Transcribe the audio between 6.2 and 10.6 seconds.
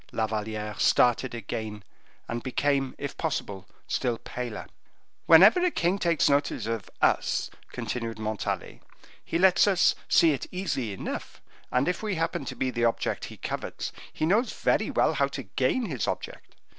notice of us," continued Montalais, "he lets us see it